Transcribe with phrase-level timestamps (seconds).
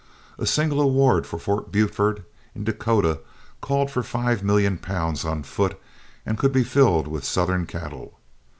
[0.39, 2.23] A single award for Fort Buford
[2.55, 3.19] in Dakota
[3.61, 5.79] called for five million pounds on foot
[6.25, 8.17] and could be filled with Southern cattle.